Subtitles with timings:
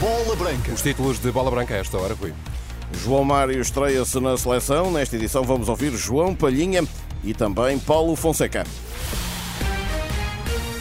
[0.00, 0.72] Bola Branca.
[0.72, 2.34] Os títulos de Bola Branca a esta hora, Rui.
[2.92, 4.90] João Mário estreia-se na seleção.
[4.90, 6.84] Nesta edição vamos ouvir João Palhinha
[7.22, 8.66] e também Paulo Fonseca.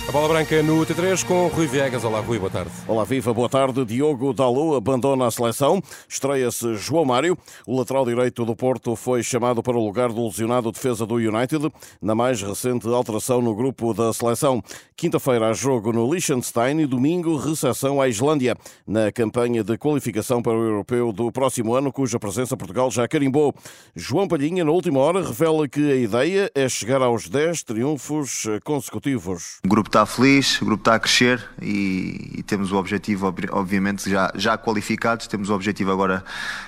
[0.08, 2.04] A Bola Branca no T3 com Rui Viegas.
[2.04, 2.72] Olá, Rui, boa tarde.
[2.88, 3.86] Olá, viva, boa tarde.
[3.86, 5.82] Diogo Dalot abandona a seleção.
[6.10, 7.38] Estreia-se João Mário.
[7.68, 11.72] O lateral direito do Porto foi chamado para o lugar do lesionado defesa do United,
[12.02, 14.62] na mais recente alteração no grupo da seleção.
[14.98, 18.56] Quinta-feira há jogo no Liechtenstein e domingo recepção à Islândia,
[18.86, 23.54] na campanha de qualificação para o Europeu do próximo ano, cuja presença Portugal já carimbou.
[23.96, 29.60] João Palhinha, na última hora, revela que a ideia é chegar aos 10 triunfos consecutivos.
[29.66, 34.32] Grupo está feliz, o grupo está a crescer e, e temos o objetivo, obviamente, já,
[34.36, 36.24] já qualificados, temos o objetivo agora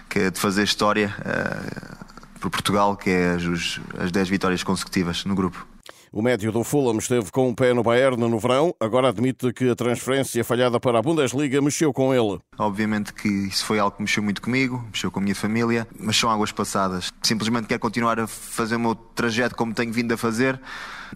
[0.09, 5.23] que é de fazer história uh, por Portugal, que é as, as 10 vitórias consecutivas
[5.23, 5.72] no grupo.
[6.15, 9.67] O médio do Fulham esteve com um pé no Bayern no verão, agora admite que
[9.67, 12.39] a transferência falhada para a Bundesliga mexeu com ele.
[12.55, 16.15] Obviamente que isso foi algo que mexeu muito comigo, mexeu com a minha família, mas
[16.15, 17.11] são águas passadas.
[17.23, 20.61] Simplesmente quero continuar a fazer o meu trajeto como tenho vindo a fazer.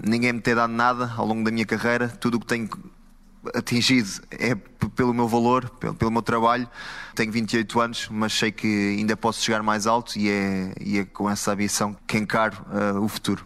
[0.03, 2.67] Ninguém me tem dado nada ao longo da minha carreira, tudo o que tenho
[3.53, 4.55] atingido é
[4.95, 6.67] pelo meu valor, pelo, pelo, meu trabalho.
[7.13, 11.05] Tenho 28 anos, mas sei que ainda posso chegar mais alto e é, e é
[11.05, 13.45] com essa ambição que encaro uh, o futuro.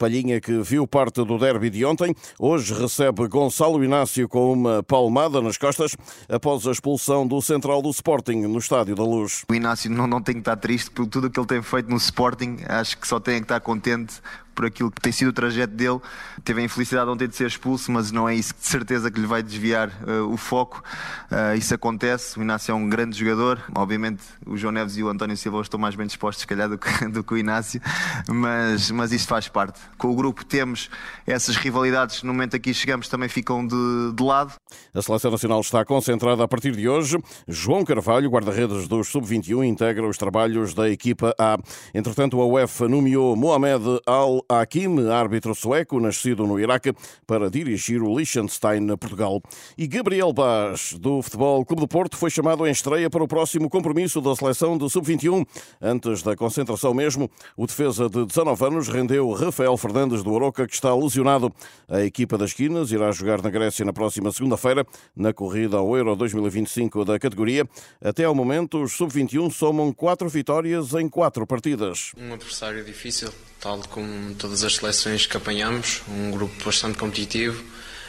[0.00, 5.42] Palhinha, que viu parte do derby de ontem, hoje recebe Gonçalo Inácio com uma palmada
[5.42, 5.94] nas costas
[6.26, 9.44] após a expulsão do central do Sporting no Estádio da Luz.
[9.46, 11.90] O Inácio não, não tem que estar triste por tudo o que ele tem feito
[11.90, 14.22] no Sporting, acho que só tem que estar contente
[14.54, 16.00] por aquilo que tem sido o trajeto dele.
[16.44, 19.26] Teve a infelicidade ontem de ser expulso, mas não é isso de certeza que lhe
[19.26, 20.82] vai desviar uh, o foco.
[21.30, 22.38] Uh, isso acontece.
[22.38, 23.62] O Inácio é um grande jogador.
[23.74, 26.78] Obviamente, o João Neves e o António Silva estão mais bem dispostos, se calhar, do
[26.78, 27.80] que, do que o Inácio,
[28.28, 29.80] mas, mas isso faz parte.
[29.96, 30.90] Com o grupo temos
[31.26, 34.54] essas rivalidades, no momento aqui chegamos, também ficam de, de lado.
[34.94, 37.16] A Seleção Nacional está concentrada a partir de hoje.
[37.46, 41.58] João Carvalho, guarda-redes dos Sub-21, integra os trabalhos da equipa A.
[41.94, 46.92] Entretanto, a UEFA nomeou Mohamed Al Hakim, árbitro sueco, nascido no Iraque,
[47.26, 49.42] para dirigir o Liechtenstein, Portugal.
[49.76, 53.68] E Gabriel Baz, do Futebol Clube do Porto, foi chamado em estreia para o próximo
[53.68, 55.46] compromisso da seleção de Sub-21.
[55.80, 60.74] Antes da concentração mesmo, o defesa de 19 anos rendeu Rafael Fernandes do Oroca, que
[60.74, 61.52] está lesionado.
[61.88, 64.86] A equipa das Quinas irá jogar na Grécia na próxima segunda-feira,
[65.16, 67.68] na corrida ao Euro 2025 da categoria.
[68.00, 72.12] Até ao momento, os Sub-21 somam quatro vitórias em quatro partidas.
[72.16, 77.62] Um adversário difícil, tal como todas as seleções que apanhamos, um grupo bastante competitivo.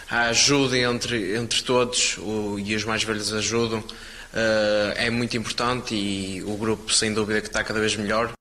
[0.09, 5.95] A ajuda entre, entre todos o, e os mais velhos ajudam uh, é muito importante
[5.95, 8.31] e o grupo, sem dúvida, que está cada vez melhor.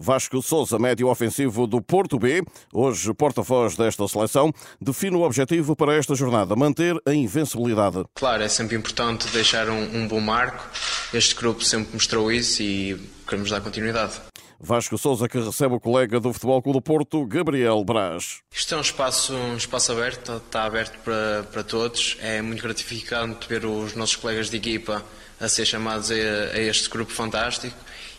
[0.00, 5.96] Vasco Souza, médio ofensivo do Porto B, hoje porta-voz desta seleção, define o objetivo para
[5.96, 8.04] esta jornada, manter a invencibilidade.
[8.14, 10.64] Claro, é sempre importante deixar um, um bom marco.
[11.12, 12.96] Este grupo sempre mostrou isso e
[13.26, 14.20] queremos dar continuidade.
[14.60, 18.40] Vasco Souza, que recebe o colega do Futebol Clube do Porto, Gabriel Braz.
[18.50, 22.16] Isto é um espaço, um espaço aberto, está aberto para, para todos.
[22.20, 25.04] É muito gratificante ver os nossos colegas de equipa
[25.40, 27.76] a ser chamados a, a este grupo fantástico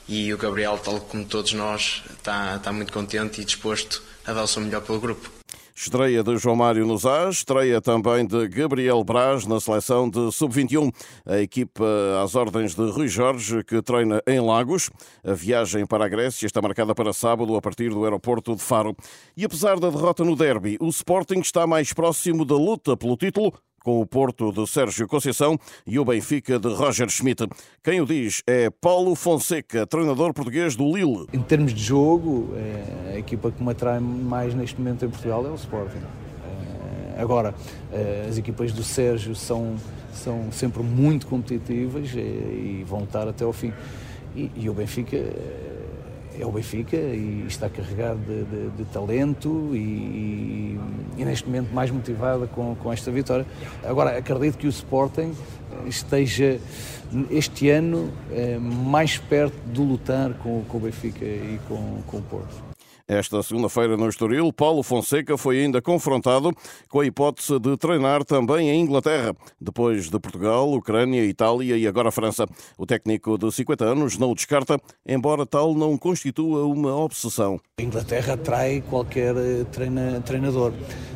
[0.07, 4.43] e o Gabriel, tal como todos nós, está, está muito contente e disposto a dar
[4.43, 5.38] o seu melhor pelo grupo.
[5.81, 10.93] Estreia de João Mário nos AS, estreia também de Gabriel Braz na seleção de Sub-21.
[11.25, 11.85] A equipa
[12.21, 14.89] às ordens de Rui Jorge, que treina em Lagos.
[15.23, 18.93] A viagem para a Grécia está marcada para sábado a partir do aeroporto de Faro.
[19.37, 23.53] E apesar da derrota no derby, o Sporting está mais próximo da luta pelo título
[23.79, 27.47] com o Porto de Sérgio Conceição e o Benfica de Roger Schmidt.
[27.83, 31.25] Quem o diz é Paulo Fonseca, treinador português do Lille.
[31.33, 35.45] Em termos de jogo, é, a equipa que me atrai mais neste momento em Portugal
[35.45, 36.01] é o Sporting.
[37.17, 37.53] É, agora,
[37.91, 39.75] é, as equipas do Sérgio são,
[40.13, 43.73] são sempre muito competitivas e vão estar até ao fim.
[44.35, 45.17] E, e o Benfica
[46.39, 50.79] é o Benfica e está carregado de, de, de talento e,
[51.17, 53.45] e, neste momento mais motivado com, com esta vitória.
[53.83, 55.33] Agora, acredito que o Sporting
[55.85, 56.59] esteja
[57.29, 62.21] este ano eh, mais perto de lutar com, com o Benfica e com, com o
[62.21, 62.68] Porto.
[63.09, 66.53] Esta segunda-feira no Estoril, Paulo Fonseca foi ainda confrontado
[66.87, 72.11] com a hipótese de treinar também em Inglaterra, depois de Portugal, Ucrânia, Itália e agora
[72.11, 72.45] França.
[72.77, 77.59] O técnico de 50 anos não o descarta, embora tal não constitua uma obsessão.
[77.79, 80.71] A Inglaterra atrai qualquer eh, treina, treinador.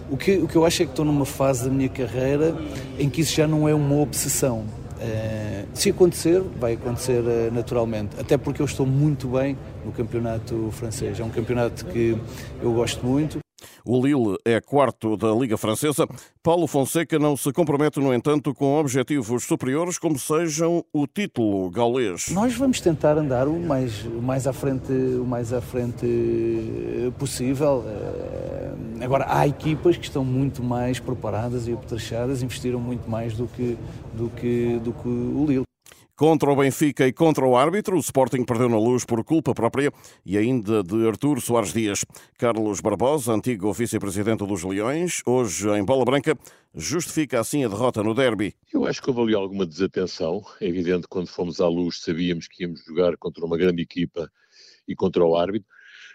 [0.09, 2.57] O que, o que eu acho é que estou numa fase da minha carreira
[2.97, 4.65] em que isso já não é uma obsessão
[5.03, 10.69] Uh, se acontecer, vai acontecer uh, naturalmente, até porque eu estou muito bem no campeonato
[10.71, 11.19] francês.
[11.19, 12.17] É um campeonato que
[12.61, 13.42] eu gosto muito.
[13.85, 16.07] O Lille é quarto da Liga Francesa.
[16.41, 22.29] Paulo Fonseca não se compromete, no entanto, com objetivos superiores, como sejam o título gaulês.
[22.29, 27.11] Nós vamos tentar andar o mais, o mais, à, frente, o mais à frente eh,
[27.19, 27.83] possível.
[27.85, 33.47] Eh, agora, há equipas que estão muito mais preparadas e apetrechadas, investiram muito mais do
[33.47, 33.77] que,
[34.13, 35.72] do que, do que o Lille.
[36.15, 39.91] Contra o Benfica e contra o árbitro, o Sporting perdeu na luz por culpa própria
[40.23, 42.05] e ainda de Artur Soares Dias.
[42.37, 46.37] Carlos Barbosa, antigo vice-presidente dos Leões, hoje em Bola Branca,
[46.75, 48.53] justifica assim a derrota no derby.
[48.71, 50.43] Eu acho que houve ali alguma desatenção.
[50.61, 54.31] É evidente que quando fomos à luz sabíamos que íamos jogar contra uma grande equipa
[54.87, 55.67] e contra o árbitro.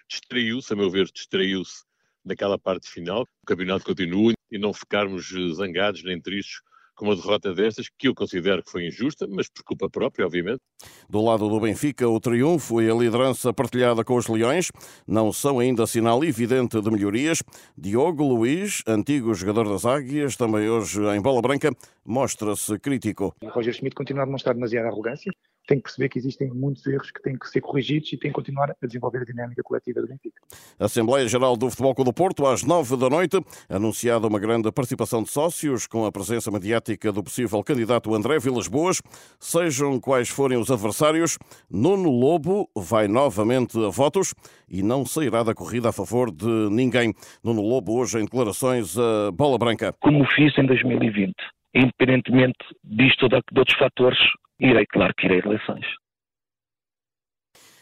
[0.08, 1.82] Distraiu-se, a meu ver, distraiu-se
[2.24, 3.22] naquela parte final.
[3.42, 6.60] O campeonato continua e não ficarmos zangados nem tristes
[6.98, 10.60] com uma derrota destas, que eu considero que foi injusta, mas por culpa própria, obviamente.
[11.08, 14.72] Do lado do Benfica, o triunfo e a liderança partilhada com os Leões
[15.06, 17.40] não são ainda sinal evidente de melhorias.
[17.76, 21.70] Diogo Luiz, antigo jogador das Águias, também hoje em bola branca,
[22.04, 23.32] mostra-se crítico.
[23.40, 25.30] O Roger Schmidt continua a demonstrar demasiada arrogância
[25.68, 28.34] tem que perceber que existem muitos erros que têm que ser corrigidos e tem que
[28.34, 30.40] continuar a desenvolver a dinâmica coletiva do Benfica.
[30.80, 33.38] Assembleia Geral do Futebol Clube do Porto, às nove da noite,
[33.68, 38.66] anunciada uma grande participação de sócios com a presença mediática do possível candidato André Vilas
[38.66, 39.02] Boas.
[39.38, 41.38] Sejam quais forem os adversários,
[41.70, 44.34] Nuno Lobo vai novamente a votos
[44.66, 47.12] e não sairá da corrida a favor de ninguém.
[47.44, 49.94] Nuno Lobo hoje em declarações a bola branca.
[50.00, 51.34] Como fiz em 2020
[51.74, 54.18] independentemente disto ou de outros fatores,
[54.60, 55.86] irei, claro que irei eleições.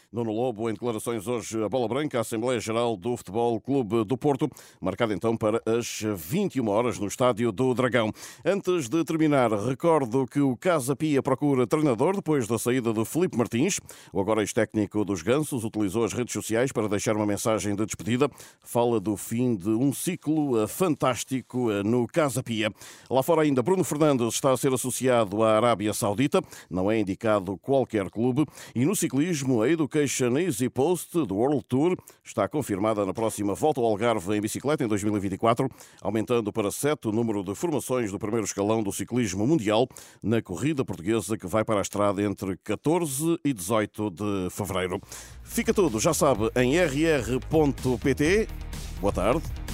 [0.09, 4.17] Nuno Lobo, em declarações hoje, a Bola Branca, a Assembleia Geral do Futebol Clube do
[4.17, 4.49] Porto,
[4.79, 8.13] marcada então para as 21 horas no Estádio do Dragão.
[8.45, 13.37] Antes de terminar, recordo que o Casa Pia procura treinador depois da saída de Felipe
[13.37, 13.81] Martins.
[14.13, 18.31] O agora ex-técnico dos Gansos utilizou as redes sociais para deixar uma mensagem de despedida.
[18.61, 22.71] Fala do fim de um ciclo eh, fantástico eh, no Casa Pia.
[23.09, 26.41] Lá fora ainda, Bruno Fernandes está a ser associado à Arábia Saudita.
[26.69, 28.45] Não é indicado qualquer clube.
[28.73, 33.55] E no ciclismo, a Educação Education Easy Post do World Tour está confirmada na próxima
[33.55, 35.67] volta ao Algarve em bicicleta em 2024,
[36.01, 39.87] aumentando para sete o número de formações do primeiro escalão do ciclismo mundial
[40.21, 45.01] na corrida portuguesa que vai para a estrada entre 14 e 18 de fevereiro.
[45.41, 48.47] Fica tudo, já sabe, em rr.pt.
[49.01, 49.66] Boa tarde.